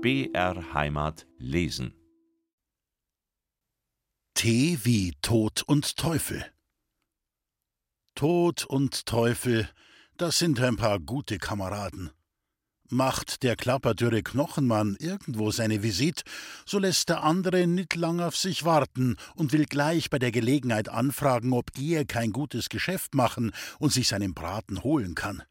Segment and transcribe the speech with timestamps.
[0.00, 1.92] BR Heimat lesen.
[4.34, 6.46] T wie Tod und Teufel.
[8.14, 9.68] Tod und Teufel,
[10.16, 12.12] das sind ein paar gute Kameraden.
[12.88, 16.22] Macht der klapperdürre Knochenmann irgendwo seine Visit,
[16.64, 20.88] so lässt der andere nicht lang auf sich warten und will gleich bei der Gelegenheit
[20.88, 25.42] anfragen, ob er kein gutes Geschäft machen und sich seinen Braten holen kann.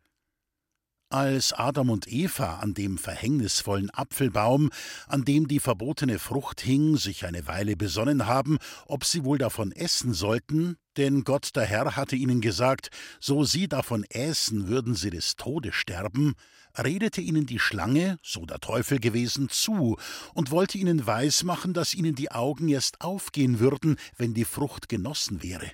[1.09, 4.71] Als Adam und Eva an dem verhängnisvollen Apfelbaum,
[5.07, 8.57] an dem die verbotene Frucht hing, sich eine Weile besonnen haben,
[8.87, 12.89] ob sie wohl davon essen sollten, denn Gott der Herr hatte ihnen gesagt,
[13.21, 16.33] so sie davon äßen, würden sie des Todes sterben,
[16.77, 19.95] redete ihnen die Schlange, so der Teufel gewesen, zu
[20.33, 25.41] und wollte ihnen weismachen, dass ihnen die Augen erst aufgehen würden, wenn die Frucht genossen
[25.41, 25.71] wäre.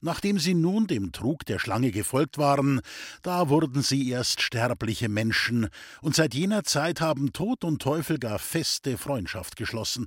[0.00, 2.80] Nachdem sie nun dem Trug der Schlange gefolgt waren,
[3.22, 5.68] da wurden sie erst sterbliche Menschen,
[6.02, 10.06] und seit jener Zeit haben Tod und Teufel gar feste Freundschaft geschlossen.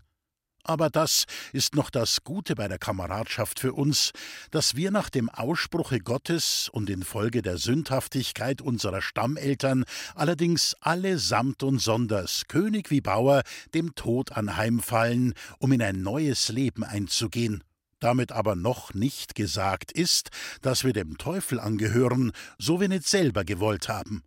[0.64, 4.12] Aber das ist noch das Gute bei der Kameradschaft für uns,
[4.52, 11.64] dass wir nach dem Ausspruche Gottes und infolge der Sündhaftigkeit unserer Stammeltern allerdings alle samt
[11.64, 13.42] und sonders, König wie Bauer,
[13.74, 17.64] dem Tod anheimfallen, um in ein neues Leben einzugehen
[18.02, 20.30] damit aber noch nicht gesagt ist,
[20.62, 24.24] dass wir dem Teufel angehören, so wir nicht selber gewollt haben.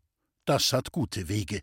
[0.47, 1.61] Das hat gute Wege.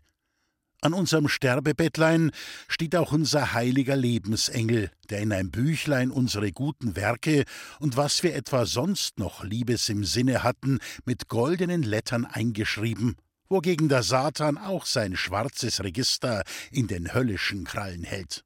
[0.84, 2.32] An unserem Sterbebettlein
[2.66, 7.44] steht auch unser heiliger Lebensengel, der in ein Büchlein unsere guten Werke
[7.78, 13.14] und was wir etwa sonst noch Liebes im Sinne hatten, mit goldenen Lettern eingeschrieben,
[13.48, 18.44] wogegen der Satan auch sein schwarzes Register in den höllischen Krallen hält.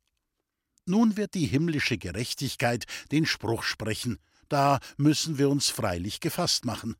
[0.87, 6.95] Nun wird die himmlische Gerechtigkeit den Spruch sprechen, da müssen wir uns freilich gefasst machen.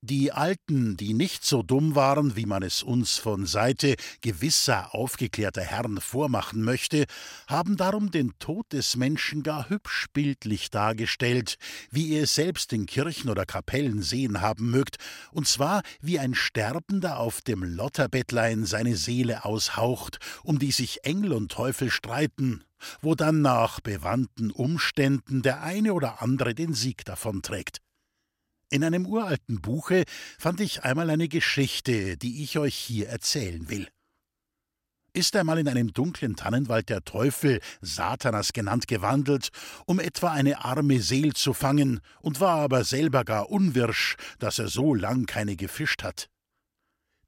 [0.00, 5.62] Die Alten, die nicht so dumm waren, wie man es uns von Seite gewisser aufgeklärter
[5.62, 7.06] Herren vormachen möchte,
[7.48, 11.56] haben darum den Tod des Menschen gar hübsch bildlich dargestellt,
[11.90, 14.98] wie ihr es selbst in Kirchen oder Kapellen sehen haben mögt,
[15.32, 21.32] und zwar wie ein Sterbender auf dem Lotterbettlein seine Seele aushaucht, um die sich Engel
[21.32, 22.62] und Teufel streiten,
[23.00, 27.80] wo dann nach bewandten Umständen der eine oder andere den Sieg davonträgt.
[28.70, 30.04] In einem uralten Buche
[30.38, 33.88] fand ich einmal eine Geschichte, die ich euch hier erzählen will.
[35.14, 39.48] Ist einmal in einem dunklen Tannenwald der Teufel, Satanas genannt, gewandelt,
[39.86, 44.68] um etwa eine arme Seel zu fangen, und war aber selber gar unwirsch, dass er
[44.68, 46.28] so lang keine gefischt hat.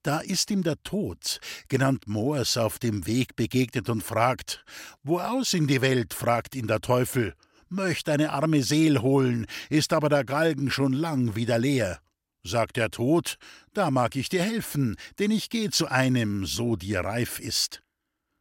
[0.02, 4.64] Da ist ihm der Tod, genannt Moors, auf dem Weg begegnet und fragt:
[5.02, 6.14] Wo aus in die Welt?
[6.14, 7.34] fragt ihn der Teufel
[7.70, 12.00] möcht eine arme Seel holen, ist aber der Galgen schon lang wieder leer.
[12.42, 13.36] Sagt der Tod,
[13.74, 17.82] da mag ich dir helfen, denn ich geh zu einem, so dir reif ist.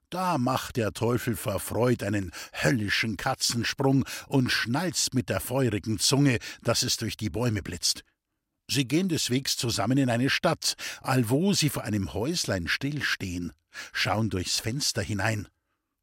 [0.09, 6.81] Da macht der Teufel verfreut einen höllischen Katzensprung und schnalzt mit der feurigen Zunge, dass
[6.81, 8.03] es durch die Bäume blitzt.
[8.69, 13.51] Sie gehen des Wegs zusammen in eine Stadt, allwo sie vor einem Häuslein stillstehen,
[13.91, 15.47] schauen durchs Fenster hinein.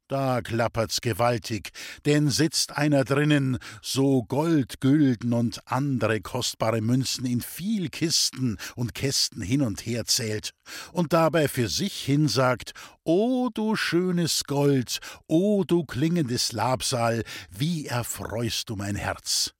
[0.09, 1.71] Da klappert's gewaltig,
[2.05, 8.95] denn sitzt einer drinnen, so Gold, Gülden und andere kostbare Münzen in viel Kisten und
[8.95, 10.51] Kästen hin und her zählt
[10.93, 12.71] und dabei für sich hin sagt:
[13.03, 19.56] O du schönes Gold, o du klingendes Labsal, wie erfreust du mein Herz!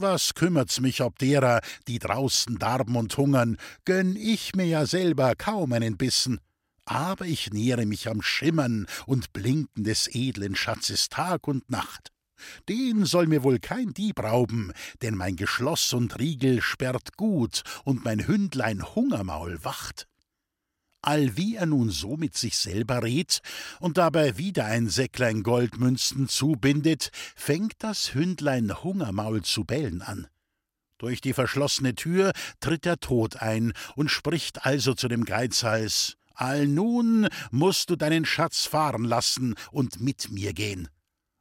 [0.00, 5.34] Was kümmert's mich ob derer, die draußen darben und hungern, gönn ich mir ja selber
[5.34, 6.40] kaum einen Bissen
[6.88, 12.12] aber ich nähere mich am Schimmern und Blinken des edlen Schatzes Tag und Nacht.
[12.68, 14.72] Den soll mir wohl kein Dieb rauben,
[15.02, 20.06] denn mein Geschloss und Riegel sperrt gut und mein Hündlein Hungermaul wacht.
[21.02, 23.40] Allwie er nun so mit sich selber redt
[23.80, 30.26] und dabei wieder ein Säcklein Goldmünzen zubindet, fängt das Hündlein Hungermaul zu bellen an.
[30.98, 37.28] Durch die verschlossene Tür tritt der Tod ein und spricht also zu dem Geizhals Allnun
[37.50, 40.88] musst du deinen Schatz fahren lassen und mit mir gehen.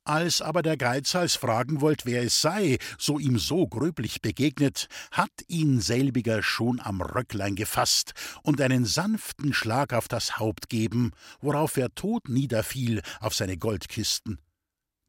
[0.07, 5.31] Als aber der Geizhals fragen wollt, wer es sei, so ihm so gröblich begegnet, hat
[5.49, 11.11] ihn selbiger schon am Röcklein gefasst und einen sanften Schlag auf das Haupt geben,
[11.41, 14.39] worauf er tot niederfiel auf seine Goldkisten.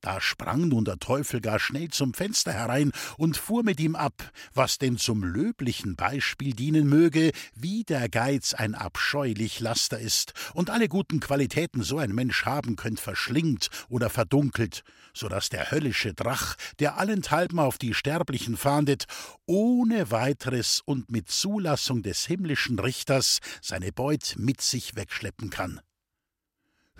[0.01, 4.31] Da sprang nun der Teufel gar schnell zum Fenster herein und fuhr mit ihm ab,
[4.55, 10.71] was denn zum löblichen Beispiel dienen möge, wie der Geiz ein abscheulich Laster ist und
[10.71, 14.85] alle guten Qualitäten so ein Mensch haben könnt verschlingt oder verdunkelt,
[15.15, 19.07] so dass der höllische Drach, der allenthalben auf die Sterblichen fahndet,
[19.47, 25.81] ohne weiteres und mit Zulassung des himmlischen Richters seine Beut mit sich wegschleppen kann.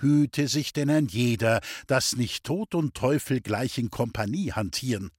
[0.01, 5.11] Hüte sich denn ein jeder, dass nicht Tod und Teufel gleich in Kompanie hantieren.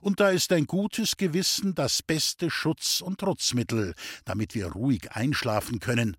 [0.00, 3.94] Und da ist ein gutes Gewissen das beste Schutz und Trutzmittel,
[4.24, 6.16] damit wir ruhig einschlafen können.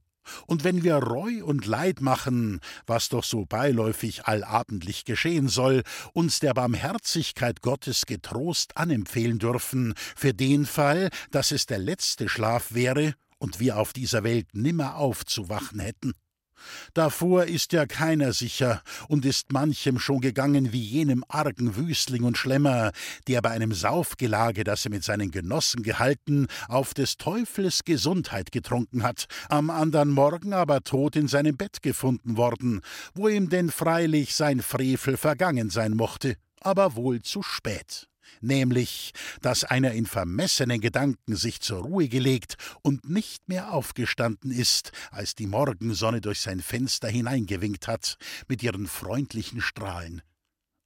[0.47, 5.83] Und wenn wir Reu und Leid machen, was doch so beiläufig allabendlich geschehen soll,
[6.13, 12.73] uns der Barmherzigkeit Gottes getrost anempfehlen dürfen, für den Fall, dass es der letzte Schlaf
[12.73, 16.13] wäre und wir auf dieser Welt nimmer aufzuwachen hätten.
[16.93, 22.37] Davor ist ja keiner sicher und ist manchem schon gegangen wie jenem argen Wüstling und
[22.37, 22.91] Schlemmer,
[23.27, 29.03] der bei einem Saufgelage, das er mit seinen Genossen gehalten, auf des Teufels Gesundheit getrunken
[29.03, 32.81] hat, am andern Morgen aber tot in seinem Bett gefunden worden,
[33.13, 38.07] wo ihm denn freilich sein Frevel vergangen sein mochte, aber wohl zu spät
[38.41, 39.11] nämlich,
[39.41, 45.35] dass einer in vermessenen Gedanken sich zur Ruhe gelegt und nicht mehr aufgestanden ist, als
[45.35, 48.17] die Morgensonne durch sein Fenster hineingewinkt hat,
[48.47, 50.21] mit ihren freundlichen Strahlen.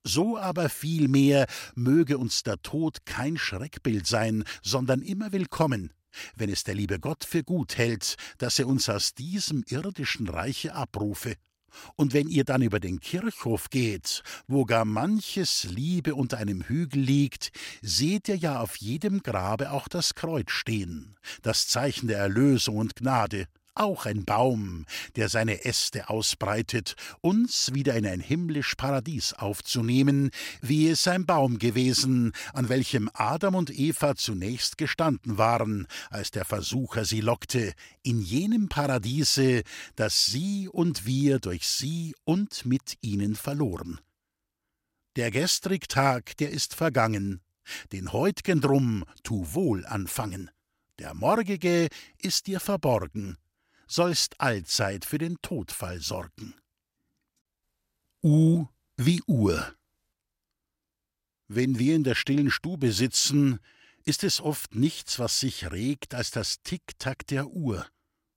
[0.03, 1.45] So aber vielmehr
[1.75, 5.93] möge uns der Tod kein Schreckbild sein, sondern immer willkommen,
[6.35, 10.73] wenn es der liebe Gott für gut hält, dass er uns aus diesem irdischen Reiche
[10.73, 11.35] abrufe
[11.95, 17.01] und wenn ihr dann über den Kirchhof geht, wo gar manches Liebe unter einem Hügel
[17.01, 17.51] liegt,
[17.81, 22.95] seht ihr ja auf jedem Grabe auch das Kreuz stehen, das Zeichen der Erlösung und
[22.95, 23.45] Gnade,
[23.79, 24.85] auch ein Baum,
[25.15, 30.31] der seine Äste ausbreitet, uns wieder in ein himmlisch Paradies aufzunehmen,
[30.61, 36.45] wie es ein Baum gewesen, an welchem Adam und Eva zunächst gestanden waren, als der
[36.45, 37.73] Versucher sie lockte,
[38.03, 39.63] in jenem Paradiese,
[39.95, 43.99] das sie und wir durch sie und mit ihnen verloren.
[45.15, 47.41] Der gestrig Tag, der ist vergangen,
[47.91, 50.51] den heut'gen drum tu wohl anfangen.
[50.99, 51.87] Der morgige
[52.17, 53.37] ist dir verborgen,
[53.89, 56.53] sollst allzeit für den Todfall sorgen.
[58.23, 59.75] U wie Uhr.
[61.47, 63.59] Wenn wir in der stillen Stube sitzen,
[64.05, 67.87] ist es oft nichts, was sich regt, als das Tick-Tack der Uhr.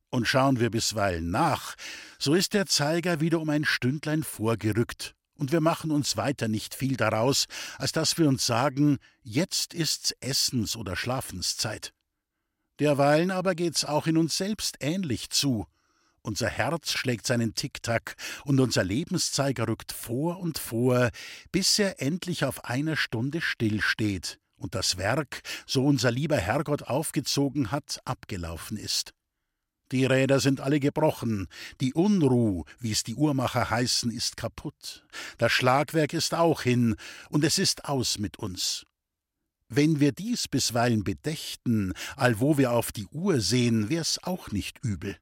[0.08, 1.74] Und schauen wir bisweilen nach,
[2.18, 6.74] so ist der Zeiger wieder um ein Stündlein vorgerückt, und wir machen uns weiter nicht
[6.74, 7.46] viel daraus,
[7.78, 11.92] als dass wir uns sagen, jetzt ist's Essens- oder Schlafenszeit.
[12.82, 15.68] Derweilen aber geht's auch in uns selbst ähnlich zu.
[16.20, 21.10] Unser Herz schlägt seinen Tick-Tack und unser Lebenszeiger rückt vor und vor,
[21.52, 27.70] bis er endlich auf einer Stunde stillsteht und das Werk, so unser lieber Herrgott aufgezogen
[27.70, 29.14] hat, abgelaufen ist.
[29.92, 31.46] Die Räder sind alle gebrochen,
[31.80, 35.06] die Unruh, wie es die Uhrmacher heißen, ist kaputt,
[35.38, 36.96] das Schlagwerk ist auch hin,
[37.30, 38.86] und es ist aus mit uns.
[39.74, 45.16] Wenn wir dies bisweilen bedächten, allwo wir auf die Uhr sehen, wär's auch nicht übel.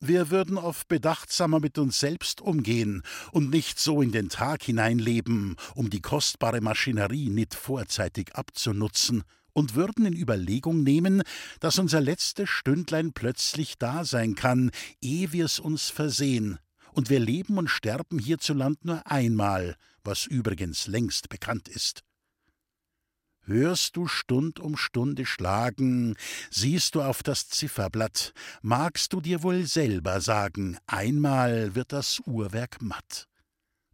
[0.00, 5.54] Wir würden oft bedachtsamer mit uns selbst umgehen und nicht so in den Tag hineinleben,
[5.76, 9.22] um die kostbare Maschinerie nicht vorzeitig abzunutzen,
[9.52, 11.22] und würden in Überlegung nehmen,
[11.60, 16.58] dass unser letztes Stündlein plötzlich da sein kann, ehe wir's uns versehen,
[16.92, 22.02] und wir leben und sterben hierzuland nur einmal, was übrigens längst bekannt ist.
[23.48, 26.16] Hörst du Stund um Stunde schlagen,
[26.50, 32.82] siehst du auf das Zifferblatt, magst du dir wohl selber sagen, einmal wird das Uhrwerk
[32.82, 33.28] matt.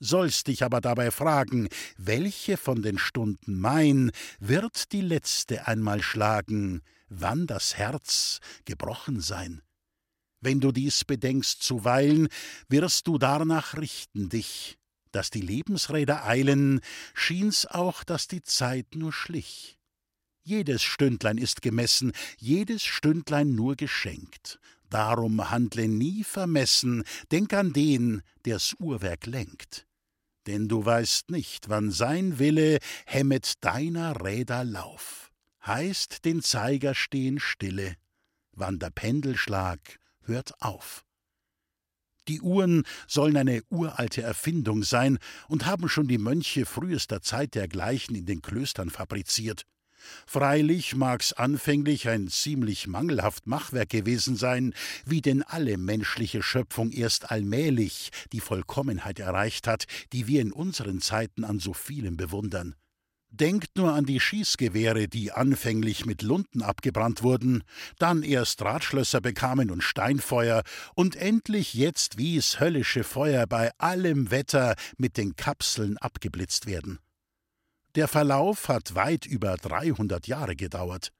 [0.00, 4.11] Sollst dich aber dabei fragen, welche von den Stunden mein
[4.41, 9.61] wird die letzte einmal schlagen, wann das Herz gebrochen sein.
[10.41, 12.29] Wenn du dies bedenkst zuweilen,
[12.69, 14.79] wirst du darnach richten dich,
[15.12, 16.81] dass die Lebensräder eilen,
[17.14, 19.78] schien's auch, dass die Zeit nur schlich.
[20.45, 24.59] Jedes Stündlein ist gemessen, jedes Stündlein nur geschenkt.
[24.90, 29.87] Darum handle nie vermessen, denk an den, der's Uhrwerk lenkt.
[30.47, 35.31] Denn du weißt nicht, wann sein Wille hemmet deiner Räder Lauf.
[35.64, 37.95] Heißt den Zeiger stehen stille,
[38.50, 41.04] wann der Pendelschlag hört auf.
[42.29, 48.14] Die Uhren sollen eine uralte Erfindung sein und haben schon die Mönche frühester Zeit dergleichen
[48.14, 49.67] in den Klöstern fabriziert.
[50.26, 54.75] Freilich mag's anfänglich ein ziemlich mangelhaft Machwerk gewesen sein,
[55.05, 61.00] wie denn alle menschliche Schöpfung erst allmählich die Vollkommenheit erreicht hat, die wir in unseren
[61.00, 62.75] Zeiten an so vielem bewundern.
[63.35, 67.65] Denkt nur an die Schießgewehre, die anfänglich mit Lunden abgebrannt wurden,
[67.99, 70.62] dann erst Drahtschlösser bekamen und Steinfeuer
[70.95, 76.99] und endlich jetzt wie's höllische Feuer bei allem Wetter mit den Kapseln abgeblitzt werden.
[77.95, 81.11] Der Verlauf hat weit über 300 Jahre gedauert.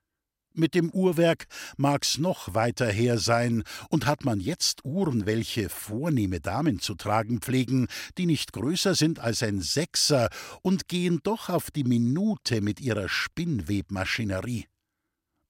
[0.55, 6.41] Mit dem Uhrwerk mag's noch weiter her sein, und hat man jetzt Uhren, welche vornehme
[6.41, 7.87] Damen zu tragen pflegen,
[8.19, 10.29] die nicht größer sind als ein Sechser
[10.63, 14.67] und gehen doch auf die Minute mit ihrer Spinnwebmaschinerie.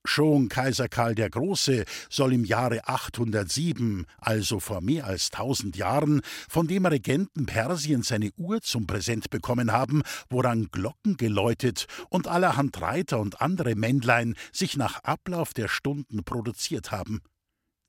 [0.04, 6.22] Schon Kaiser Karl der Große soll im Jahre 807, also vor mehr als tausend Jahren,
[6.48, 12.80] von dem Regenten Persien seine Uhr zum Präsent bekommen haben, woran Glocken geläutet und allerhand
[12.80, 17.20] Reiter und andere Männlein sich nach Ablauf der Stunden produziert haben.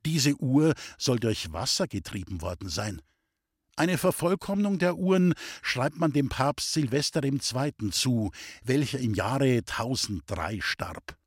[0.06, 3.02] Diese Uhr soll durch Wasser getrieben worden sein.
[3.76, 7.90] Eine Vervollkommnung der Uhren schreibt man dem Papst Silvester II.
[7.90, 8.30] zu,
[8.64, 11.18] welcher im Jahre 1003 starb.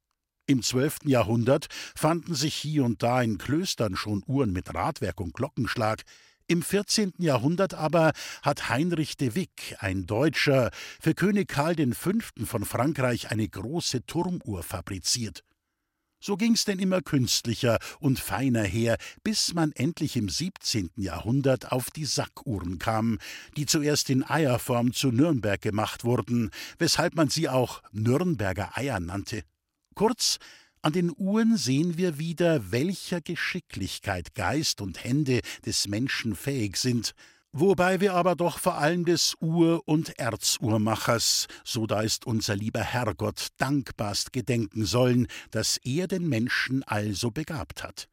[0.48, 0.98] Im 12.
[1.06, 6.04] Jahrhundert fanden sich hier und da in Klöstern schon Uhren mit Radwerk und Glockenschlag.
[6.46, 7.14] Im 14.
[7.18, 8.12] Jahrhundert aber
[8.42, 12.10] hat Heinrich de Wick, ein Deutscher, für König Karl V.
[12.44, 15.42] von Frankreich eine große Turmuhr fabriziert.
[16.20, 20.90] So ging's denn immer künstlicher und feiner her, bis man endlich im 17.
[20.94, 23.18] Jahrhundert auf die Sackuhren kam,
[23.56, 29.42] die zuerst in Eierform zu Nürnberg gemacht wurden, weshalb man sie auch Nürnberger Eier nannte.
[29.96, 30.36] Kurz,
[30.82, 37.14] an den Uhren sehen wir wieder, welcher Geschicklichkeit Geist und Hände des Menschen fähig sind,
[37.50, 42.82] wobei wir aber doch vor allem des Uhr- und Erzuhrmachers, so da ist unser lieber
[42.82, 48.06] Herrgott, dankbarst gedenken sollen, dass er den Menschen also begabt hat.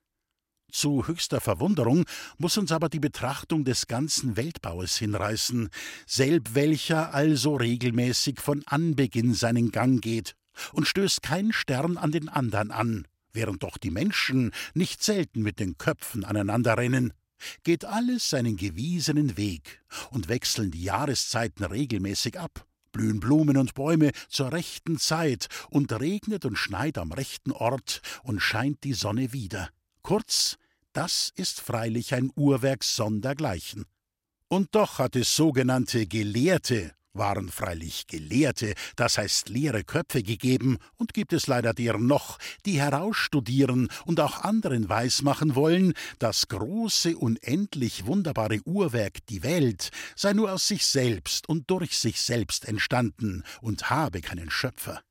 [0.72, 2.06] Zu höchster Verwunderung
[2.38, 5.68] muss uns aber die Betrachtung des ganzen Weltbaues hinreißen,
[6.08, 10.38] selb welcher also regelmäßig von Anbeginn seinen Gang geht,
[10.72, 15.60] und stößt kein Stern an den andern an, während doch die Menschen nicht selten mit
[15.60, 17.14] den Köpfen aneinander rennen,
[17.64, 19.82] geht alles seinen gewiesenen Weg
[20.12, 26.46] und wechseln die Jahreszeiten regelmäßig ab, blühen Blumen und Bäume zur rechten Zeit und regnet
[26.46, 29.70] und schneit am rechten Ort und scheint die Sonne wieder.
[30.02, 30.58] Kurz,
[30.94, 33.86] das ist freilich ein Uhrwerk sondergleichen.
[34.48, 41.14] Und doch hat es sogenannte Gelehrte waren freilich Gelehrte, das heißt leere Köpfe gegeben, und
[41.14, 48.06] gibt es leider deren noch, die herausstudieren und auch anderen weismachen wollen, das große, unendlich
[48.06, 53.90] wunderbare Uhrwerk, die Welt, sei nur aus sich selbst und durch sich selbst entstanden und
[53.90, 55.02] habe keinen Schöpfer.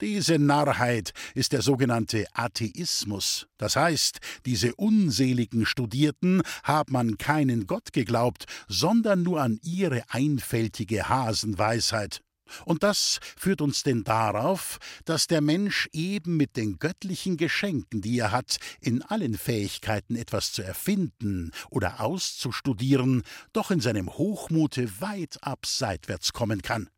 [0.00, 3.48] Diese Narrheit ist der sogenannte Atheismus.
[3.56, 11.08] Das heißt, diese unseligen Studierten haben an keinen Gott geglaubt, sondern nur an ihre einfältige
[11.08, 12.22] Hasenweisheit.
[12.64, 18.20] Und das führt uns denn darauf, dass der Mensch eben mit den göttlichen Geschenken, die
[18.20, 25.42] er hat, in allen Fähigkeiten etwas zu erfinden oder auszustudieren, doch in seinem Hochmute weit
[25.42, 26.88] abseitwärts kommen kann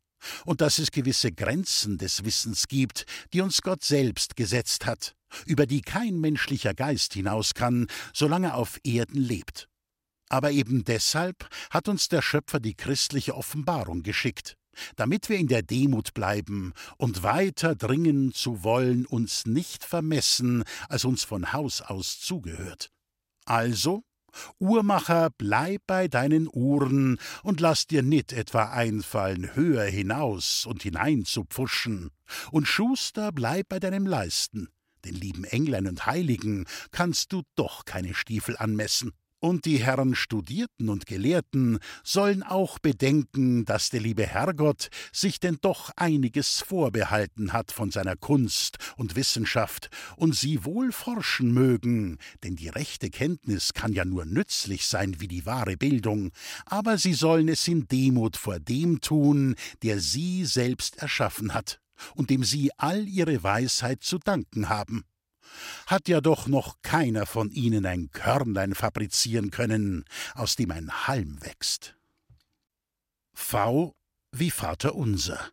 [0.45, 5.65] und dass es gewisse Grenzen des Wissens gibt, die uns Gott selbst gesetzt hat, über
[5.65, 9.67] die kein menschlicher Geist hinaus kann, solange er auf Erden lebt.
[10.29, 14.55] Aber eben deshalb hat uns der Schöpfer die christliche Offenbarung geschickt,
[14.95, 21.03] damit wir in der Demut bleiben und weiter dringen zu wollen uns nicht vermessen, als
[21.03, 22.91] uns von Haus aus zugehört.
[23.45, 24.03] Also
[24.59, 31.25] Uhrmacher, bleib bei deinen Uhren und lass dir nit etwa einfallen, höher hinaus und hinein
[31.25, 32.11] zu pfuschen.
[32.51, 34.69] Und Schuster, bleib bei deinem Leisten.
[35.05, 39.13] Den lieben Englein und Heiligen kannst du doch keine Stiefel anmessen.
[39.43, 45.57] Und die Herren Studierten und Gelehrten sollen auch bedenken, dass der liebe Herrgott sich denn
[45.63, 49.89] doch einiges vorbehalten hat von seiner Kunst und Wissenschaft.
[50.15, 55.27] Und sie wohl forschen mögen, denn die rechte Kenntnis kann ja nur nützlich sein wie
[55.27, 56.29] die wahre Bildung,
[56.67, 61.79] aber sie sollen es in Demut vor dem tun, der sie selbst erschaffen hat
[62.13, 65.03] und dem sie all ihre Weisheit zu danken haben
[65.87, 70.05] hat ja doch noch keiner von ihnen ein Körnlein fabrizieren können,
[70.35, 71.95] aus dem ein Halm wächst.
[73.33, 73.95] V
[74.31, 75.51] wie Vater unser.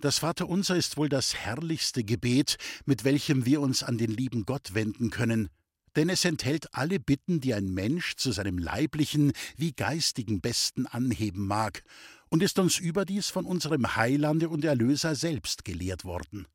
[0.00, 4.74] Das Vaterunser ist wohl das herrlichste Gebet, mit welchem wir uns an den lieben Gott
[4.74, 5.48] wenden können,
[5.96, 11.46] denn es enthält alle Bitten, die ein Mensch zu seinem leiblichen wie geistigen Besten anheben
[11.46, 11.84] mag,
[12.28, 16.46] und ist uns überdies von unserem Heilande und Erlöser selbst gelehrt worden.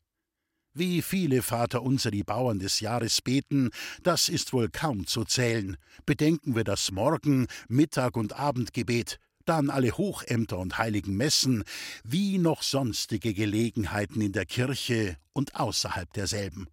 [0.73, 3.71] Wie viele Vaterunser die Bauern des Jahres beten,
[4.03, 5.77] das ist wohl kaum zu zählen.
[6.05, 11.63] Bedenken wir das Morgen-, Mittag- und Abendgebet, dann alle Hochämter und heiligen Messen,
[12.03, 16.67] wie noch sonstige Gelegenheiten in der Kirche und außerhalb derselben.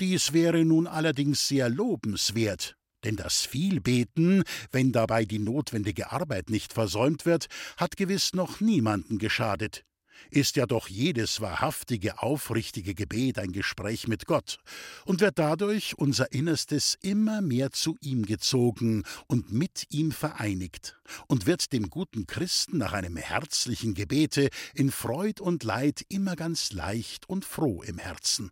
[0.00, 4.42] Dies wäre nun allerdings sehr lobenswert, denn das Vielbeten,
[4.72, 9.84] wenn dabei die notwendige Arbeit nicht versäumt wird, hat gewiss noch niemanden geschadet.
[10.30, 14.58] Ist ja doch jedes wahrhaftige, aufrichtige Gebet ein Gespräch mit Gott
[15.04, 21.46] und wird dadurch unser Innerstes immer mehr zu ihm gezogen und mit ihm vereinigt und
[21.46, 27.28] wird dem guten Christen nach einem herzlichen Gebete in Freud und Leid immer ganz leicht
[27.28, 28.50] und froh im Herzen.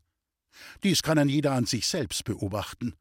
[0.82, 2.94] Dies kann ein jeder an sich selbst beobachten.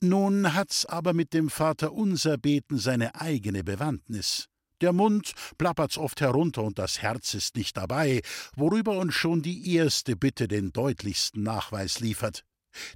[0.00, 4.48] Nun hat's aber mit dem Vaterunser Beten seine eigene Bewandtnis.
[4.84, 8.20] Der Mund plappert's oft herunter und das Herz ist nicht dabei,
[8.54, 12.44] worüber uns schon die erste Bitte den deutlichsten Nachweis liefert.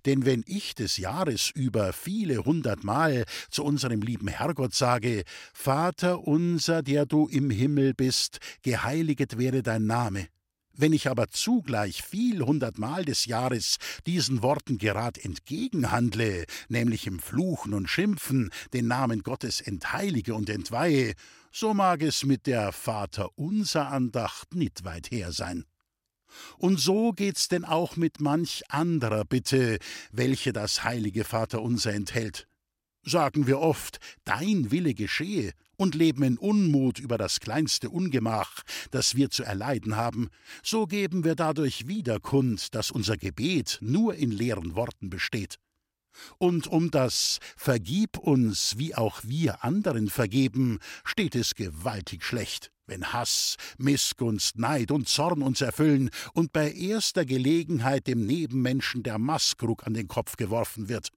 [0.04, 6.82] Denn wenn ich des Jahres über viele hundertmal zu unserem lieben Herrgott sage, Vater unser,
[6.82, 10.28] der du im Himmel bist, geheiliget werde dein Name,
[10.78, 17.74] wenn ich aber zugleich viel hundertmal des Jahres diesen Worten gerad entgegenhandle, nämlich im Fluchen
[17.74, 21.14] und Schimpfen den Namen Gottes entheilige und entweihe,
[21.52, 25.64] so mag es mit der Vaterunser Andacht nicht weit her sein.
[26.58, 29.78] Und so geht's denn auch mit manch anderer Bitte,
[30.12, 32.46] welche das heilige Vaterunser enthält.
[33.02, 39.14] Sagen wir oft, dein Wille geschehe, und leben in Unmut über das kleinste Ungemach, das
[39.14, 40.28] wir zu erleiden haben,
[40.62, 45.56] so geben wir dadurch wieder kund, dass unser Gebet nur in leeren Worten besteht.
[46.38, 53.12] Und um das Vergib uns, wie auch wir anderen vergeben, steht es gewaltig schlecht, wenn
[53.12, 59.86] Hass, Missgunst, Neid und Zorn uns erfüllen und bei erster Gelegenheit dem Nebenmenschen der Maskrug
[59.86, 61.12] an den Kopf geworfen wird.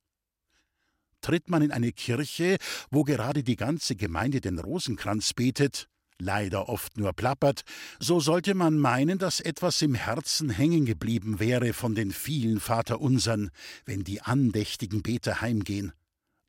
[1.21, 2.57] Tritt man in eine Kirche,
[2.89, 5.87] wo gerade die ganze Gemeinde den Rosenkranz betet,
[6.21, 7.61] leider oft nur plappert,
[7.99, 13.49] so sollte man meinen, dass etwas im Herzen hängen geblieben wäre von den vielen Vaterunsern,
[13.85, 15.93] wenn die andächtigen Beter heimgehen.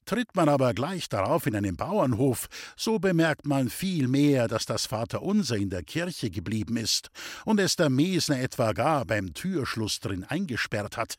[0.04, 4.86] Tritt man aber gleich darauf in einen Bauernhof, so bemerkt man viel mehr, dass das
[4.86, 7.10] Vaterunser in der Kirche geblieben ist
[7.44, 11.18] und es der Mesner etwa gar beim Türschluss drin eingesperrt hat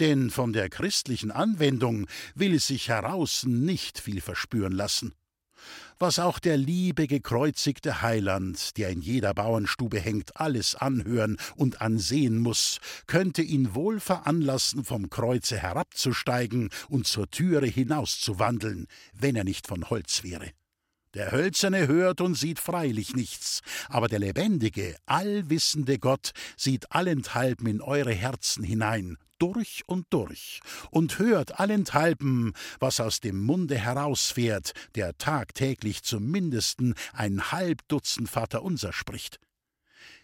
[0.00, 5.14] denn von der christlichen Anwendung will es sich heraußen nicht viel verspüren lassen.
[5.98, 12.38] Was auch der liebe gekreuzigte Heiland, der in jeder Bauernstube hängt, alles anhören und ansehen
[12.38, 19.68] muss, könnte ihn wohl veranlassen, vom Kreuze herabzusteigen und zur Türe hinauszuwandeln, wenn er nicht
[19.68, 20.50] von Holz wäre.
[21.14, 27.80] Der Hölzerne hört und sieht freilich nichts, aber der lebendige, allwissende Gott sieht allenthalben in
[27.82, 30.60] eure Herzen hinein, durch und durch,
[30.92, 38.30] und hört allenthalben, was aus dem Munde herausfährt, der tagtäglich zum mindesten ein halb Dutzend
[38.30, 39.40] Vaterunser spricht.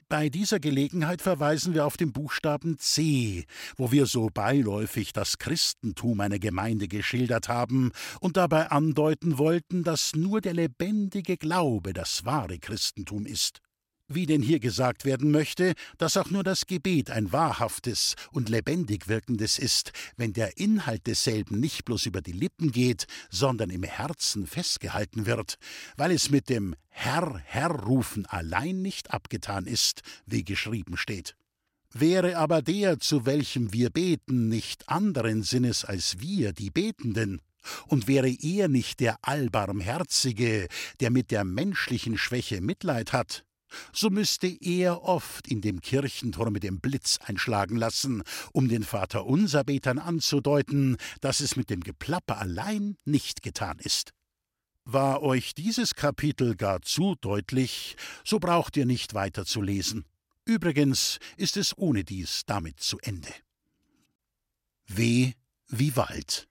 [0.08, 3.44] Bei dieser Gelegenheit verweisen wir auf den Buchstaben C,
[3.76, 10.14] wo wir so beiläufig das Christentum einer Gemeinde geschildert haben und dabei andeuten wollten, dass
[10.14, 13.60] nur der lebendige Glaube das wahre Christentum ist
[14.08, 19.08] wie denn hier gesagt werden möchte, dass auch nur das Gebet ein wahrhaftes und lebendig
[19.08, 24.46] wirkendes ist, wenn der Inhalt desselben nicht bloß über die Lippen geht, sondern im Herzen
[24.46, 25.56] festgehalten wird,
[25.96, 31.36] weil es mit dem Herr, Herr rufen allein nicht abgetan ist, wie geschrieben steht.
[31.92, 37.40] Wäre aber der, zu welchem wir beten, nicht anderen Sinnes als wir, die Betenden,
[37.86, 40.68] und wäre er nicht der Allbarmherzige,
[41.00, 43.44] der mit der menschlichen Schwäche Mitleid hat,
[43.92, 50.96] so müsste er oft in dem Kirchenturme den Blitz einschlagen lassen, um den Vaterunser-Betern anzudeuten,
[51.20, 54.12] dass es mit dem Geplapper allein nicht getan ist.
[54.84, 60.06] War euch dieses Kapitel gar zu deutlich, so braucht ihr nicht weiter zu lesen.
[60.46, 63.32] Übrigens ist es ohne dies damit zu Ende.
[64.86, 65.34] W
[65.68, 66.48] wie Wald.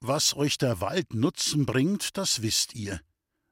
[0.00, 3.00] Was euch der Wald Nutzen bringt, das wisst ihr.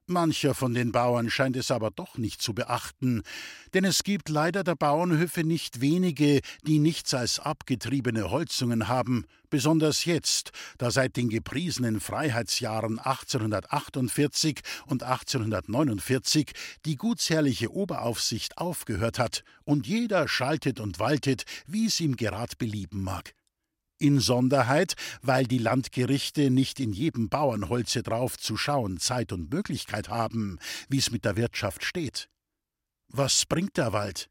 [0.08, 3.22] Mancher von den Bauern scheint es aber doch nicht zu beachten,
[3.72, 10.04] denn es gibt leider der Bauernhöfe nicht wenige, die nichts als abgetriebene Holzungen haben, besonders
[10.04, 16.50] jetzt, da seit den gepriesenen Freiheitsjahren 1848 und 1849
[16.84, 23.02] die gutsherrliche Oberaufsicht aufgehört hat und jeder schaltet und waltet, wie es ihm gerad belieben
[23.02, 23.34] mag
[24.02, 30.58] insonderheit, weil die Landgerichte nicht in jedem Bauernholze drauf zu schauen Zeit und Möglichkeit haben,
[30.88, 32.28] wie es mit der Wirtschaft steht.
[33.08, 34.28] Was bringt der Wald?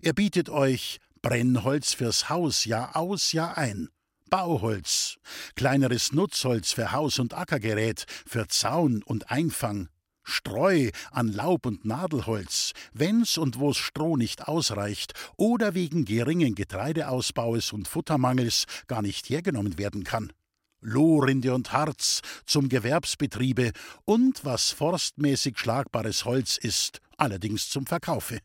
[0.00, 3.88] Er bietet euch Brennholz fürs Haus Jahr aus, Jahr ein,
[4.30, 5.18] Bauholz,
[5.56, 9.88] kleineres Nutzholz für Haus- und Ackergerät, für Zaun und Einfang,
[10.24, 17.72] Streu an Laub und Nadelholz, wenn's und wo's Stroh nicht ausreicht oder wegen geringen Getreideausbaues
[17.72, 20.32] und Futtermangels gar nicht hergenommen werden kann.
[20.80, 23.72] Lohrinde und Harz zum Gewerbsbetriebe
[24.04, 28.40] und was forstmäßig schlagbares Holz ist, allerdings zum Verkaufe.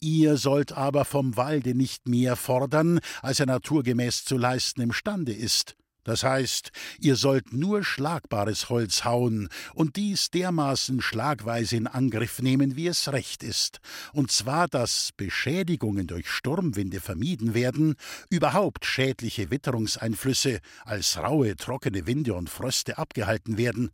[0.00, 5.76] Ihr sollt aber vom Walde nicht mehr fordern, als er naturgemäß zu leisten imstande ist.
[6.04, 12.76] Das heißt, ihr sollt nur schlagbares Holz hauen und dies dermaßen schlagweise in Angriff nehmen,
[12.76, 13.80] wie es recht ist,
[14.12, 17.94] und zwar, dass Beschädigungen durch Sturmwinde vermieden werden,
[18.30, 23.90] überhaupt schädliche Witterungseinflüsse als raue, trockene Winde und Fröste abgehalten werden,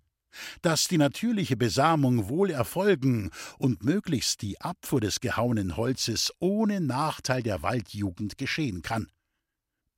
[0.63, 7.43] dass die natürliche Besamung wohl erfolgen und möglichst die Abfuhr des gehauenen Holzes ohne Nachteil
[7.43, 9.09] der Waldjugend geschehen kann.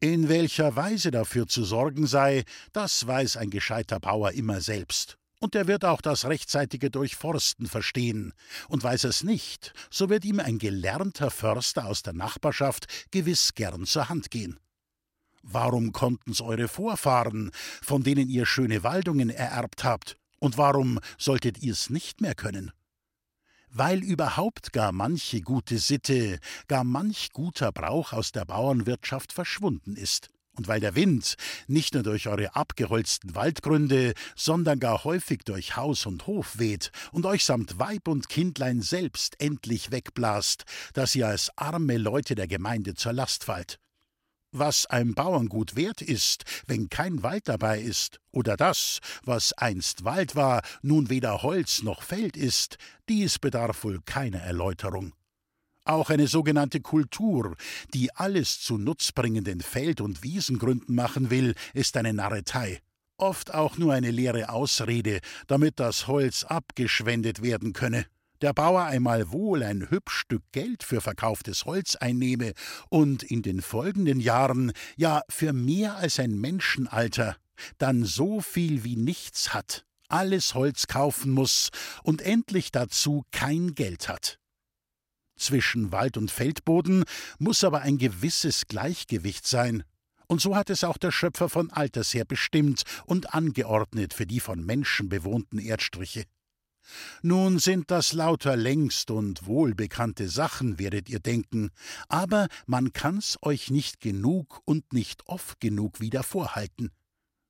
[0.03, 5.17] In welcher Weise dafür zu sorgen sei, das weiß ein gescheiter Bauer immer selbst.
[5.39, 8.33] Und er wird auch das rechtzeitige Durchforsten verstehen.
[8.67, 13.87] Und weiß es nicht, so wird ihm ein gelernter Förster aus der Nachbarschaft gewiss gern
[13.87, 14.59] zur Hand gehen.
[15.45, 21.91] Warum konnten's eure Vorfahren, von denen ihr schöne Waldungen ererbt habt, und warum solltet ihr's
[21.91, 22.73] nicht mehr können?
[23.73, 30.29] Weil überhaupt gar manche gute Sitte, gar manch guter Brauch aus der Bauernwirtschaft verschwunden ist,
[30.55, 36.05] und weil der Wind nicht nur durch eure abgeholzten Waldgründe, sondern gar häufig durch Haus
[36.05, 41.51] und Hof weht und euch samt Weib und Kindlein selbst endlich wegblasst, dass ihr als
[41.57, 43.79] arme Leute der Gemeinde zur Last fallt
[44.53, 50.37] was ein Bauerngut wert ist, wenn kein Wald dabei ist, oder das, was einst Wald
[50.37, 52.77] war, nun weder Holz noch Feld ist,
[53.09, 55.15] dies bedarf wohl keiner Erläuterung.
[55.85, 57.57] Auch eine sogenannte Kultur,
[57.93, 62.81] die alles zu nutzbringenden Feld- und Wiesengründen machen will, ist eine Narretei.
[63.17, 68.07] Oft auch nur eine leere Ausrede, damit das Holz abgeschwendet werden könne
[68.43, 72.53] der Bauer einmal wohl ein hübsch Stück Geld für verkauftes Holz einnehme
[72.91, 77.37] und in den folgenden Jahren, ja für mehr als ein Menschenalter,
[77.79, 81.71] dann so viel wie nichts hat, alles Holz kaufen muss
[82.03, 84.39] und endlich dazu kein Geld hat.
[85.37, 87.05] Zwischen Wald und Feldboden
[87.39, 89.85] muss aber ein gewisses Gleichgewicht sein,
[90.27, 94.41] und so hat es auch der Schöpfer von alters her bestimmt und angeordnet für die
[94.41, 96.25] von Menschen bewohnten Erdstriche.
[97.23, 101.71] Nun sind das lauter längst und wohlbekannte Sachen, werdet ihr denken,
[102.09, 106.91] aber man kann's euch nicht genug und nicht oft genug wieder vorhalten.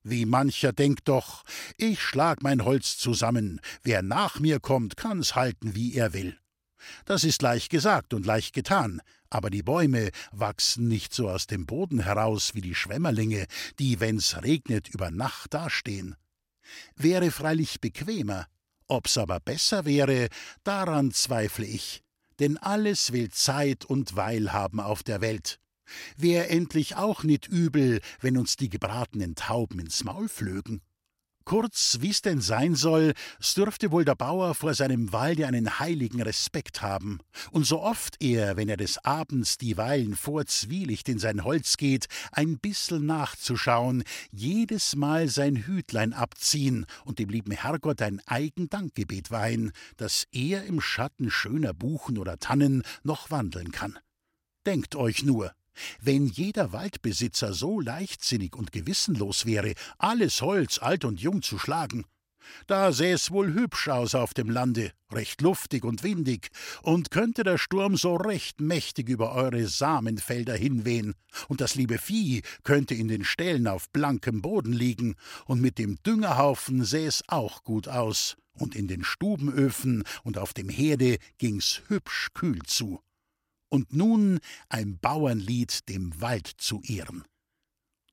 [0.05, 1.45] Wie mancher denkt doch,
[1.77, 6.37] ich schlag mein Holz zusammen, wer nach mir kommt, kann's halten, wie er will.
[7.05, 11.67] Das ist leicht gesagt und leicht getan, aber die Bäume wachsen nicht so aus dem
[11.67, 13.47] Boden heraus wie die Schwämmerlinge,
[13.79, 16.17] die, wenn's regnet, über Nacht dastehen.
[16.97, 18.47] Wäre freilich bequemer,
[18.93, 20.29] Ob's aber besser wäre,
[20.65, 22.03] daran zweifle ich,
[22.41, 25.59] denn alles will Zeit und Weil haben auf der Welt.
[26.19, 30.83] Wär endlich auch nit übel, wenn uns die gebratenen Tauben ins Maul flögen.
[31.45, 36.23] Kurz, wie's denn sein soll, s dürfte wohl der Bauer vor seinem Walde einen heiligen
[36.23, 37.19] Respekt haben.
[37.51, 42.07] Und so oft er, wenn er des Abends dieweil vor Zwielicht in sein Holz geht,
[42.31, 49.31] ein bissel nachzuschauen, jedes Mal sein Hütlein abziehen und dem lieben Herrgott ein eigen Dankgebet
[49.31, 53.99] weihen, dass er im Schatten schöner Buchen oder Tannen noch wandeln kann.
[54.65, 55.53] Denkt euch nur,
[56.01, 62.05] wenn jeder Waldbesitzer so leichtsinnig und gewissenlos wäre, alles Holz alt und jung zu schlagen,
[62.67, 66.51] da säh's wohl hübsch aus auf dem Lande, recht luftig und windig,
[66.83, 71.15] und könnte der Sturm so recht mächtig über eure Samenfelder hinwehen,
[71.49, 75.97] und das liebe Vieh könnte in den Ställen auf blankem Boden liegen, und mit dem
[76.03, 82.29] Düngerhaufen säh's auch gut aus, und in den Stubenöfen und auf dem Herde ging's hübsch
[82.35, 83.01] kühl zu
[83.73, 87.25] und nun ein Bauernlied dem Wald zu Ehren.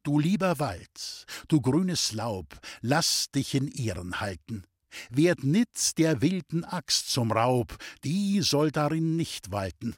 [0.04, 4.64] Du lieber Wald, du grünes Laub, lass dich in Ehren halten.
[5.10, 9.96] Werd nit der wilden Axt zum Raub, die soll darin nicht walten.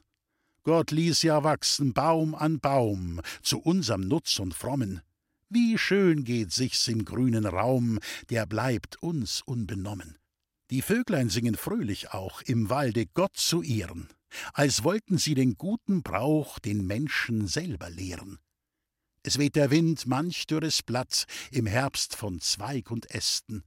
[0.64, 5.00] Gott ließ ja wachsen Baum an Baum, zu unserm Nutz und Frommen.
[5.48, 10.18] Wie schön geht sich's im grünen Raum, der bleibt uns unbenommen.
[10.70, 14.08] Die Vöglein singen fröhlich auch, im Walde Gott zu ehren
[14.52, 18.38] als wollten sie den guten Brauch den Menschen selber lehren.
[19.22, 23.62] Es weht der Wind manch dürres Blatt im Herbst von Zweig und Ästen.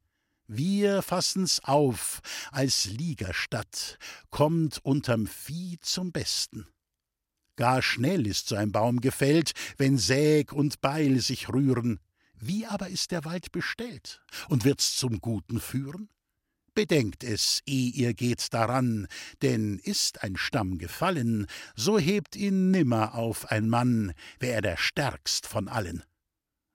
[0.47, 3.97] Wir fassen's auf als Liegerstadt,
[4.29, 6.67] kommt unterm Vieh zum Besten.
[7.55, 11.99] Gar schnell ist so ein Baum gefällt, wenn Säg und Beil sich rühren.
[12.33, 16.09] Wie aber ist der Wald bestellt und wird's zum Guten führen?
[16.75, 19.07] Bedenkt es, eh ihr geht daran,
[19.41, 24.77] denn ist ein Stamm gefallen, so hebt ihn nimmer auf ein Mann, wär er der
[24.77, 26.03] stärkst von allen.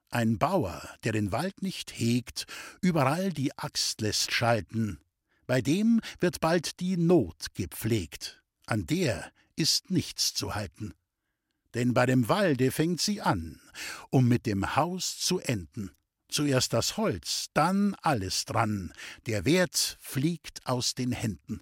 [0.08, 2.46] Ein Bauer, der den Wald nicht hegt,
[2.80, 4.98] überall die Axt lässt schalten,
[5.46, 10.94] bei dem wird bald die Not gepflegt, an der ist nichts zu halten.
[11.74, 13.60] Denn bei dem Walde fängt sie an,
[14.08, 15.90] um mit dem Haus zu enden.
[16.30, 18.92] Zuerst das Holz, dann alles dran,
[19.26, 21.60] der Wert fliegt aus den Händen.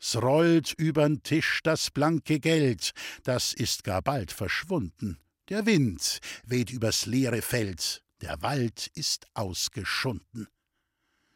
[0.00, 5.18] S rollt übern Tisch das blanke Geld, das ist gar bald verschwunden.
[5.48, 10.48] Der Wind weht übers leere Feld, der Wald ist ausgeschunden.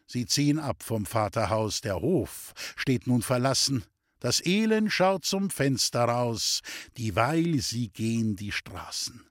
[0.06, 3.84] Sie ziehen ab vom Vaterhaus, der Hof steht nun verlassen,
[4.18, 6.62] das Elend schaut zum Fenster raus,
[6.96, 9.28] dieweil sie gehen die Straßen.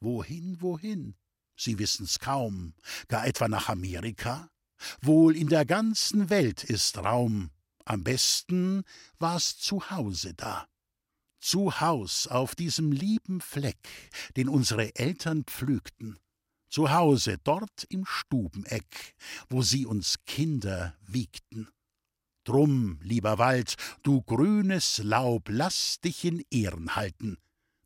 [0.00, 1.16] Wohin, wohin?
[1.56, 2.74] Sie wissen's kaum,
[3.08, 4.50] gar etwa nach Amerika?
[5.00, 7.50] Wohl in der ganzen Welt ist Raum,
[7.84, 8.84] am besten
[9.18, 10.68] war's zu Hause da.
[11.40, 16.18] Zu Haus auf diesem lieben Fleck, den unsere Eltern pflügten.
[16.68, 19.14] Zu Hause dort im Stubeneck,
[19.48, 21.68] wo sie uns Kinder wiegten.
[22.42, 27.38] Drum, lieber Wald, du grünes Laub, lass dich in Ehren halten.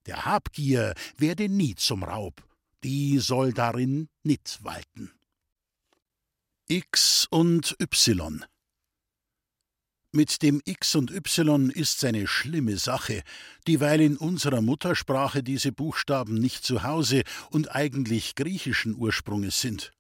[0.06, 2.42] Der Habgier werde nie zum Raub,
[2.84, 5.12] die soll darin nit walten.
[6.68, 8.44] X und Y
[10.12, 13.22] mit dem X und Y ist's eine schlimme Sache,
[13.68, 19.92] dieweil in unserer Muttersprache diese Buchstaben nicht zu Hause und eigentlich griechischen Ursprunges sind.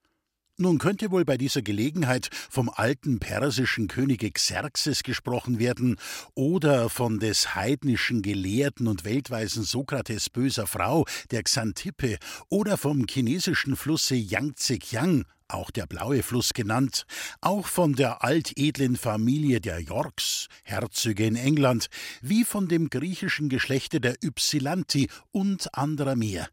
[0.60, 5.96] Nun könnte wohl bei dieser Gelegenheit vom alten persischen Könige Xerxes gesprochen werden
[6.34, 12.18] oder von des heidnischen Gelehrten und weltweisen Sokrates böser Frau, der Xantippe,
[12.50, 17.06] oder vom chinesischen Flusse Yangtze-Kiang, auch der Blaue Fluss genannt,
[17.40, 21.86] auch von der altedlen Familie der Yorks, Herzöge in England,
[22.20, 26.50] wie von dem griechischen Geschlechte der Ypsilanti und anderer mehr.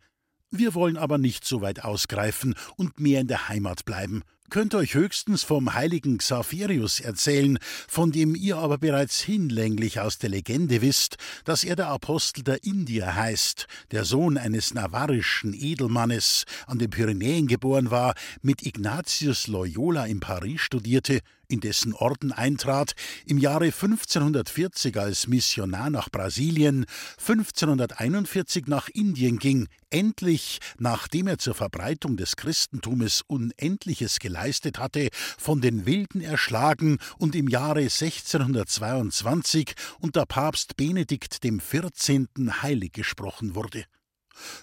[0.51, 4.23] Wir wollen aber nicht so weit ausgreifen und mehr in der Heimat bleiben.
[4.49, 10.29] Könnt euch höchstens vom heiligen Xaphirius erzählen, von dem ihr aber bereits hinlänglich aus der
[10.29, 16.79] Legende wisst, dass er der Apostel der Indier heißt, der Sohn eines navarrischen Edelmannes, an
[16.79, 22.93] den Pyrenäen geboren war, mit Ignatius Loyola in Paris studierte, in dessen Orden eintrat,
[23.25, 26.85] im Jahre 1540 als Missionar nach Brasilien,
[27.19, 35.61] 1541 nach Indien ging, endlich, nachdem er zur Verbreitung des Christentumes Unendliches geleistet hatte, von
[35.61, 42.27] den Wilden erschlagen und im Jahre 1622 unter Papst Benedikt XIV.
[42.61, 43.85] heilig gesprochen wurde.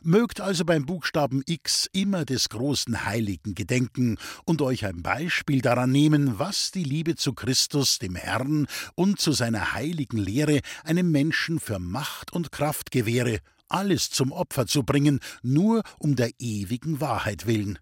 [0.02, 5.90] Mögt also beim Buchstaben X immer des großen Heiligen gedenken und euch ein Beispiel daran
[5.90, 11.60] nehmen, was die Liebe zu Christus, dem Herrn, und zu seiner heiligen Lehre einem Menschen
[11.60, 17.46] für Macht und Kraft gewähre, alles zum Opfer zu bringen, nur um der ewigen Wahrheit
[17.46, 17.78] willen.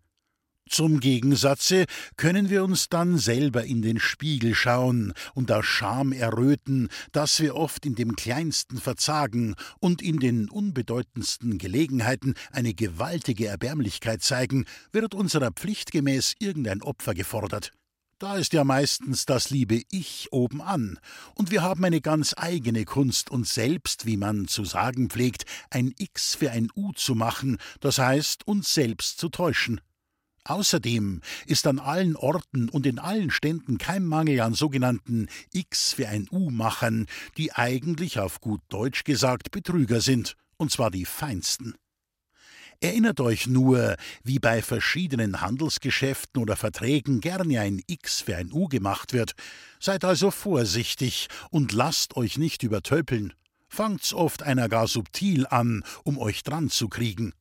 [0.72, 1.84] Zum Gegensatze
[2.16, 7.56] können wir uns dann selber in den Spiegel schauen und aus Scham erröten, dass wir
[7.56, 15.14] oft in dem kleinsten Verzagen und in den unbedeutendsten Gelegenheiten eine gewaltige Erbärmlichkeit zeigen, wird
[15.14, 17.72] unserer Pflicht gemäß irgendein Opfer gefordert.
[18.18, 20.98] Da ist ja meistens das liebe Ich obenan,
[21.34, 25.92] und wir haben eine ganz eigene Kunst, uns selbst, wie man zu sagen pflegt, ein
[25.98, 29.82] X für ein U zu machen, das heißt, uns selbst zu täuschen.
[30.44, 36.08] Außerdem ist an allen Orten und in allen Ständen kein Mangel an sogenannten X für
[36.08, 41.74] ein U-Machern, die eigentlich auf gut Deutsch gesagt Betrüger sind, und zwar die feinsten.
[42.80, 48.66] Erinnert euch nur, wie bei verschiedenen Handelsgeschäften oder Verträgen gerne ein X für ein U
[48.66, 49.34] gemacht wird.
[49.78, 53.34] Seid also vorsichtig und lasst euch nicht übertölpeln.
[53.68, 57.32] Fangt's oft einer gar subtil an, um euch dran zu kriegen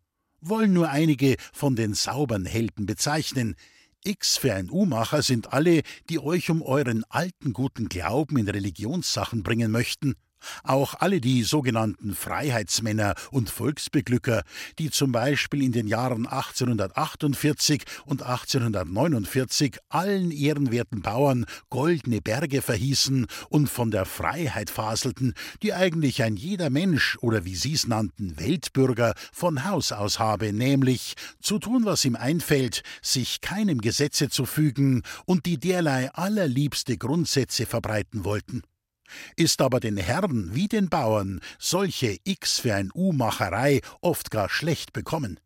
[0.41, 3.56] wollen nur einige von den sauberen Helden bezeichnen.
[4.04, 9.43] X für ein U-Macher sind alle, die euch um euren alten guten Glauben in Religionssachen
[9.43, 10.15] bringen möchten.
[10.63, 14.43] Auch alle die sogenannten Freiheitsmänner und Volksbeglücker,
[14.80, 23.27] die zum Beispiel in den Jahren 1848 und 1849 allen ehrenwerten Bauern goldene Berge verhießen
[23.49, 29.13] und von der Freiheit faselten, die eigentlich ein jeder Mensch oder wie sie's nannten Weltbürger
[29.32, 35.04] von Haus aus habe, nämlich zu tun, was ihm einfällt, sich keinem Gesetze zu fügen
[35.25, 38.63] und die derlei allerliebste Grundsätze verbreiten wollten.
[39.36, 44.93] Ist aber den Herren wie den Bauern solche X für ein U-Macherei oft gar schlecht
[44.93, 45.39] bekommen.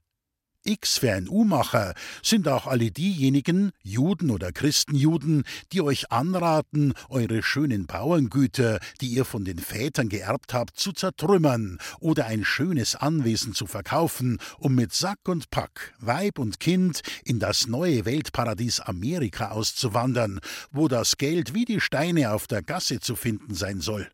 [0.65, 7.43] X für ein U-Macher sind auch alle diejenigen, Juden oder Christenjuden, die euch anraten, eure
[7.43, 13.53] schönen Bauerngüter, die ihr von den Vätern geerbt habt, zu zertrümmern oder ein schönes Anwesen
[13.53, 19.51] zu verkaufen, um mit Sack und Pack, Weib und Kind in das neue Weltparadies Amerika
[19.51, 20.39] auszuwandern,
[20.71, 24.09] wo das Geld wie die Steine auf der Gasse zu finden sein soll.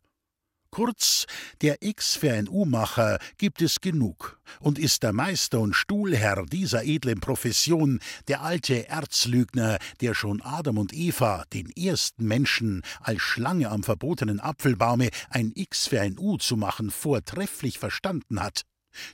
[0.74, 1.26] Kurz,
[1.60, 8.40] der X-Verein-U-Macher gibt es genug und ist der Meister und Stuhlherr dieser edlen Profession, der
[8.40, 15.10] alte Erzlügner, der schon Adam und Eva, den ersten Menschen, als Schlange am verbotenen Apfelbaume
[15.28, 18.62] ein X für ein U zu machen, vortrefflich verstanden hat.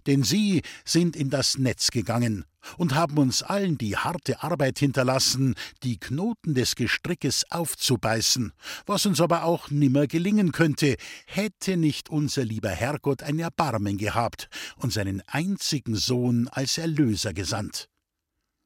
[0.07, 2.45] Denn sie sind in das Netz gegangen
[2.77, 8.53] und haben uns allen die harte Arbeit hinterlassen, die Knoten des Gestrickes aufzubeißen,
[8.87, 14.49] was uns aber auch nimmer gelingen könnte, hätte nicht unser lieber Herrgott ein Erbarmen gehabt
[14.77, 17.89] und seinen einzigen Sohn als Erlöser gesandt.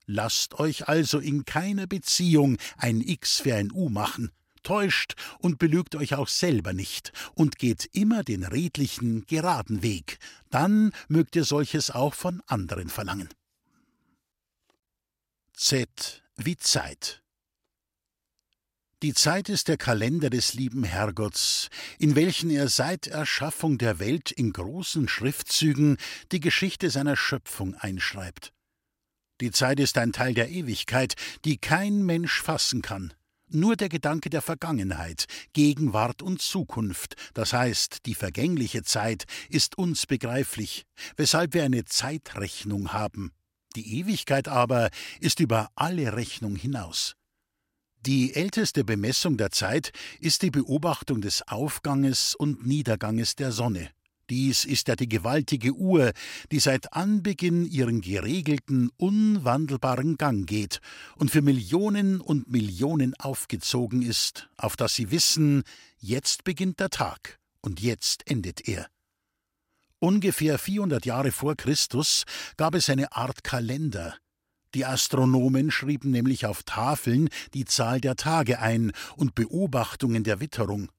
[0.06, 4.30] Lasst euch also in keiner Beziehung ein X für ein U machen,
[4.62, 10.18] täuscht und belügt euch auch selber nicht und geht immer den redlichen, geraden Weg,
[10.50, 13.28] dann mögt ihr solches auch von anderen verlangen.
[15.54, 17.22] Z wie Zeit.
[19.02, 24.30] Die Zeit ist der Kalender des lieben Herrgotts, in welchen er seit Erschaffung der Welt
[24.30, 25.96] in großen Schriftzügen
[26.30, 28.52] die Geschichte seiner Schöpfung einschreibt.
[29.40, 33.12] Die Zeit ist ein Teil der Ewigkeit, die kein Mensch fassen kann.
[33.54, 40.06] Nur der Gedanke der Vergangenheit, Gegenwart und Zukunft, das heißt die vergängliche Zeit, ist uns
[40.06, 40.86] begreiflich,
[41.16, 43.32] weshalb wir eine Zeitrechnung haben.
[43.76, 44.88] Die Ewigkeit aber
[45.20, 47.14] ist über alle Rechnung hinaus.
[48.00, 53.90] Die älteste Bemessung der Zeit ist die Beobachtung des Aufganges und Niederganges der Sonne.
[54.30, 56.12] Dies ist ja die gewaltige Uhr,
[56.50, 60.80] die seit Anbeginn ihren geregelten, unwandelbaren Gang geht
[61.16, 65.64] und für Millionen und Millionen aufgezogen ist, auf dass sie wissen,
[65.98, 68.86] jetzt beginnt der Tag und jetzt endet er.
[69.98, 72.24] Ungefähr 400 Jahre vor Christus
[72.56, 74.16] gab es eine Art Kalender.
[74.74, 80.90] Die Astronomen schrieben nämlich auf Tafeln die Zahl der Tage ein und Beobachtungen der Witterung.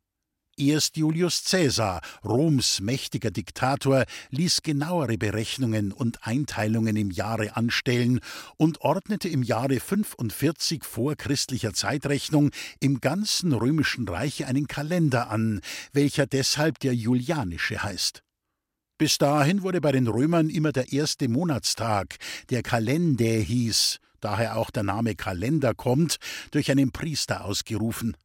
[0.56, 8.20] Erst Julius Caesar, Roms mächtiger Diktator, ließ genauere Berechnungen und Einteilungen im Jahre anstellen
[8.58, 15.60] und ordnete im Jahre 45 vor christlicher Zeitrechnung im ganzen römischen Reiche einen Kalender an,
[15.92, 18.22] welcher deshalb der Julianische heißt.
[19.00, 22.18] Bis dahin wurde bei den Römern immer der erste Monatstag,
[22.52, 26.18] der Kalende hieß, daher auch der Name Kalender kommt,
[26.52, 28.16] durch einen Priester ausgerufen.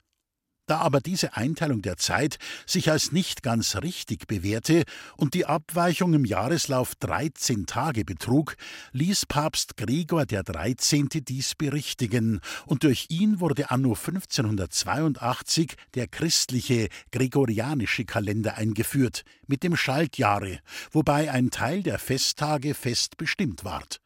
[0.68, 4.84] Da aber diese Einteilung der Zeit sich als nicht ganz richtig bewährte
[5.16, 8.54] und die Abweichung im Jahreslauf 13 Tage betrug,
[8.92, 11.08] ließ Papst Gregor der 13.
[11.08, 19.74] dies berichtigen, und durch ihn wurde anno 1582 der christliche gregorianische Kalender eingeführt, mit dem
[19.74, 20.58] Schaltjahre,
[20.92, 24.02] wobei ein Teil der Festtage fest bestimmt ward.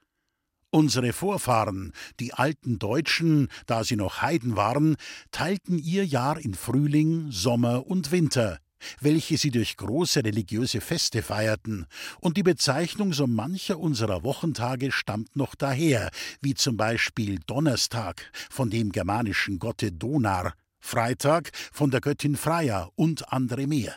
[0.75, 4.97] Unsere Vorfahren, die alten Deutschen, da sie noch Heiden waren,
[5.31, 8.59] teilten ihr Jahr in Frühling, Sommer und Winter,
[8.99, 11.85] welche sie durch große religiöse Feste feierten,
[12.21, 16.09] und die Bezeichnung so mancher unserer Wochentage stammt noch daher,
[16.41, 23.31] wie zum Beispiel Donnerstag von dem germanischen Gotte Donar, Freitag von der Göttin Freya und
[23.31, 23.95] andere mehr.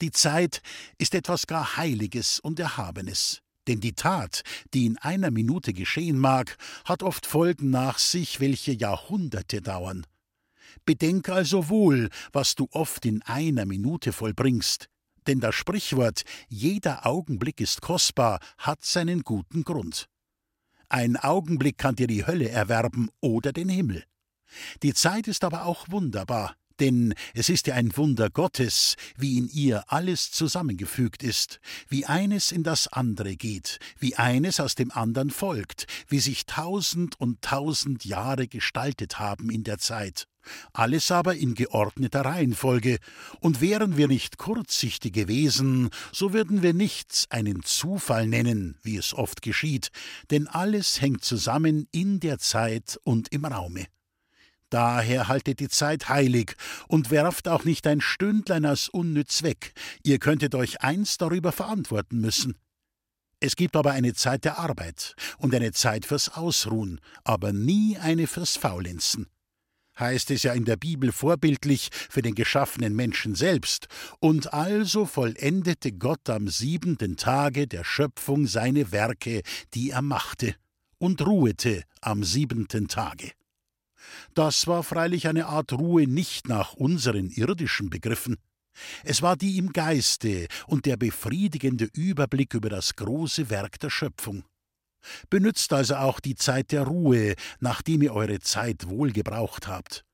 [0.00, 0.62] Die Zeit
[0.96, 3.42] ist etwas gar Heiliges und Erhabenes.
[3.70, 4.42] Denn die Tat,
[4.74, 10.04] die in einer Minute geschehen mag, hat oft Folgen nach sich, welche Jahrhunderte dauern.
[10.84, 14.88] Bedenk also wohl, was du oft in einer Minute vollbringst,
[15.28, 20.06] denn das Sprichwort jeder Augenblick ist kostbar hat seinen guten Grund.
[20.88, 24.02] Ein Augenblick kann dir die Hölle erwerben oder den Himmel.
[24.82, 29.48] Die Zeit ist aber auch wunderbar, denn es ist ja ein Wunder Gottes, wie in
[29.48, 35.30] ihr alles zusammengefügt ist, wie eines in das andere geht, wie eines aus dem andern
[35.30, 40.26] folgt, wie sich tausend und tausend Jahre gestaltet haben in der Zeit.
[40.72, 42.98] Alles aber in geordneter Reihenfolge,
[43.40, 49.12] und wären wir nicht kurzsichtig gewesen, so würden wir nichts einen Zufall nennen, wie es
[49.12, 49.90] oft geschieht,
[50.30, 53.86] denn alles hängt zusammen in der Zeit und im Raume.
[54.70, 56.54] Daher haltet die Zeit heilig
[56.86, 59.72] und werft auch nicht ein Stündlein als unnütz weg,
[60.04, 62.56] ihr könntet euch einst darüber verantworten müssen.
[63.40, 68.26] Es gibt aber eine Zeit der Arbeit und eine Zeit fürs Ausruhen, aber nie eine
[68.26, 69.26] fürs Faulenzen.
[69.98, 73.88] Heißt es ja in der Bibel vorbildlich für den geschaffenen Menschen selbst,
[74.20, 79.42] und also vollendete Gott am siebenten Tage der Schöpfung seine Werke,
[79.74, 80.54] die er machte,
[80.98, 83.32] und ruhete am siebenten Tage.
[84.34, 88.36] Das war freilich eine Art Ruhe nicht nach unseren irdischen Begriffen.
[89.04, 94.44] Es war die im Geiste und der befriedigende Überblick über das große Werk der Schöpfung.
[95.28, 100.04] Benützt also auch die Zeit der Ruhe, nachdem ihr eure Zeit wohl gebraucht habt.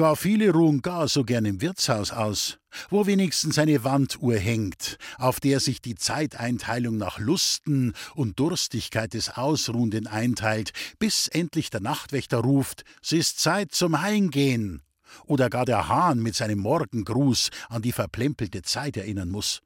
[0.00, 2.56] Gar viele ruhen gar so gern im Wirtshaus aus,
[2.88, 9.28] wo wenigstens eine Wanduhr hängt, auf der sich die Zeiteinteilung nach Lusten und Durstigkeit des
[9.36, 14.80] Ausruhenden einteilt, bis endlich der Nachtwächter ruft, es ist Zeit zum Heimgehen,
[15.26, 19.60] oder gar der Hahn mit seinem Morgengruß an die verplempelte Zeit erinnern muss.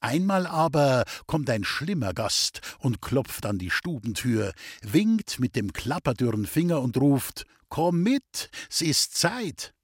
[0.00, 6.46] Einmal aber kommt ein schlimmer Gast und klopft an die Stubentür, winkt mit dem klapperdürren
[6.46, 9.74] Finger und ruft Komm mit, es ist Zeit.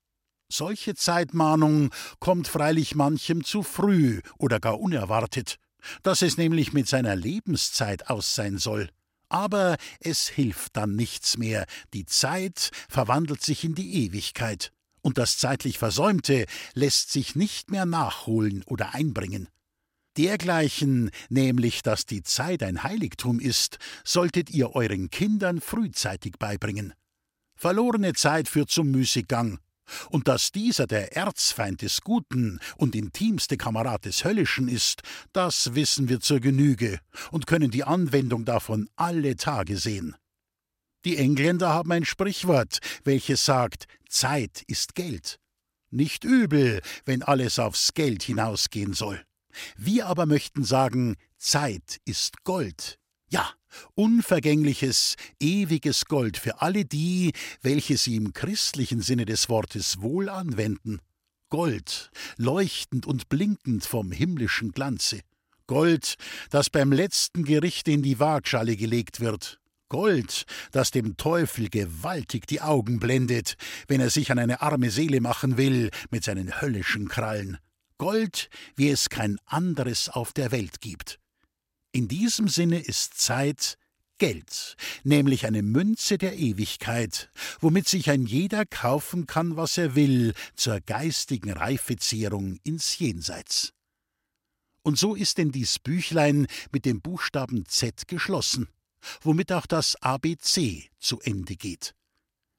[0.51, 5.57] Solche Zeitmahnung kommt freilich manchem zu früh oder gar unerwartet,
[6.03, 8.91] dass es nämlich mit seiner Lebenszeit aus sein soll.
[9.28, 14.70] Aber es hilft dann nichts mehr, die Zeit verwandelt sich in die Ewigkeit,
[15.03, 19.49] und das zeitlich Versäumte lässt sich nicht mehr nachholen oder einbringen.
[20.16, 26.95] Dergleichen, nämlich dass die Zeit ein Heiligtum ist, solltet ihr euren Kindern frühzeitig beibringen.
[27.57, 29.59] Verlorene Zeit führt zum Müßiggang,
[30.11, 35.03] und dass dieser der Erzfeind des Guten und intimste Kamerad des Höllischen ist,
[35.33, 37.01] das wissen wir zur Genüge
[37.31, 40.17] und können die Anwendung davon alle Tage sehen.
[41.05, 45.39] Die Engländer haben ein Sprichwort, welches sagt, Zeit ist Geld.
[45.91, 49.23] Nicht übel, wenn alles aufs Geld hinausgehen soll.
[49.77, 52.99] Wir aber möchten sagen, Zeit ist Gold.
[53.31, 53.51] Ja,
[53.95, 61.01] unvergängliches, ewiges Gold für alle die, welche sie im christlichen Sinne des Wortes wohl anwenden.
[61.51, 65.20] Gold, leuchtend und blinkend vom himmlischen Glanze.
[65.66, 66.16] Gold,
[66.51, 69.61] das beim letzten Gericht in die Waagschale gelegt wird.
[69.89, 73.57] Gold, das dem Teufel gewaltig die Augen blendet,
[73.87, 77.59] wenn er sich an eine arme Seele machen will mit seinen höllischen Krallen.
[77.99, 81.20] Gold, wie es kein anderes auf der Welt gibt.
[81.95, 83.78] In diesem Sinne ist Zeit
[84.18, 84.74] Geld,
[85.05, 87.30] nämlich eine Münze der Ewigkeit,
[87.61, 93.72] womit sich ein jeder kaufen kann, was er will, zur geistigen Reifezehrung ins Jenseits.
[94.82, 98.66] Und so ist denn dies Büchlein mit dem Buchstaben Z geschlossen,
[99.20, 101.95] womit auch das ABC zu Ende geht.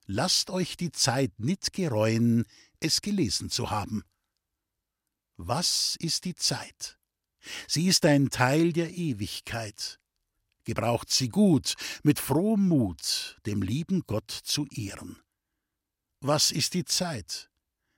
[0.05, 2.45] Lasst euch die Zeit nicht gereuen,
[2.79, 4.05] es gelesen zu haben.
[5.35, 6.97] Was ist die Zeit?
[7.67, 9.99] Sie ist ein Teil der Ewigkeit.
[10.63, 15.21] Gebraucht sie gut, mit frohem Mut, dem lieben Gott zu ehren.
[16.21, 17.51] Was ist die Zeit?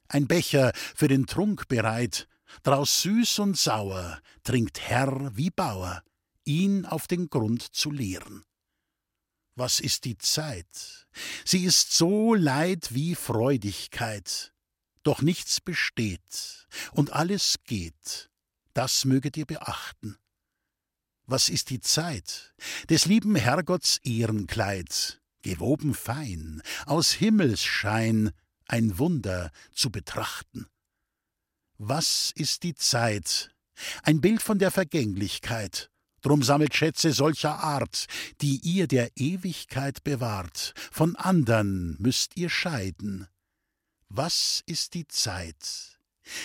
[0.10, 2.28] Ein Becher für den Trunk bereit,
[2.64, 6.04] draus süß und sauer, trinkt Herr wie Bauer,
[6.43, 8.43] ihn auf den Grund zu leeren.
[9.56, 11.08] Was ist die Zeit?
[11.43, 14.54] Sie ist so Leid wie Freudigkeit,
[15.04, 18.30] doch nichts besteht und alles geht,
[18.78, 20.17] das möget ihr beachten.
[21.25, 22.53] Was ist die Zeit?
[22.89, 28.32] Des lieben Herrgotts Ehrenkleid, gewoben fein, aus Himmelsschein,
[28.67, 30.67] ein Wunder zu betrachten.
[31.80, 33.49] Was ist die Zeit?
[34.03, 35.89] Ein Bild von der Vergänglichkeit.
[36.21, 38.05] Drum sammelt Schätze solcher Art,
[38.41, 40.73] die ihr der Ewigkeit bewahrt.
[40.91, 43.28] Von andern müsst ihr scheiden.
[44.07, 45.97] Was ist die Zeit?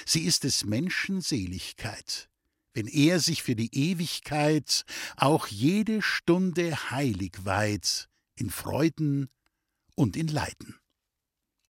[0.07, 2.29] Sie ist des Menschen Seligkeit,
[2.75, 4.85] wenn er sich für die Ewigkeit
[5.17, 9.29] auch jede Stunde heilig weiht, in Freuden
[9.95, 10.82] und in Leiden.